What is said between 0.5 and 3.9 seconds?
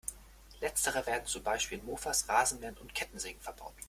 Letztere werden zum Beispiel in Mofas, Rasenmähern und Kettensägen verbaut.